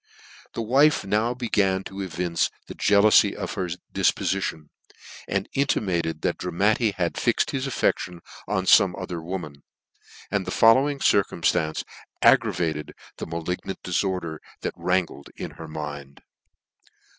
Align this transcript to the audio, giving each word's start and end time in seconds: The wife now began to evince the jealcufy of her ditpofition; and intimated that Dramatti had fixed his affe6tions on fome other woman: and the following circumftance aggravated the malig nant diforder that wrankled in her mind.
The 0.55 0.63
wife 0.63 1.05
now 1.05 1.35
began 1.35 1.83
to 1.83 2.01
evince 2.01 2.49
the 2.65 2.73
jealcufy 2.73 3.35
of 3.35 3.53
her 3.53 3.67
ditpofition; 3.93 4.69
and 5.27 5.47
intimated 5.53 6.23
that 6.23 6.39
Dramatti 6.39 6.89
had 6.93 7.19
fixed 7.19 7.51
his 7.51 7.67
affe6tions 7.67 8.21
on 8.47 8.63
fome 8.65 8.99
other 8.99 9.21
woman: 9.21 9.61
and 10.31 10.47
the 10.47 10.49
following 10.49 10.97
circumftance 10.97 11.83
aggravated 12.23 12.93
the 13.17 13.27
malig 13.27 13.63
nant 13.63 13.77
diforder 13.83 14.39
that 14.61 14.73
wrankled 14.75 15.29
in 15.35 15.51
her 15.51 15.67
mind. 15.67 16.23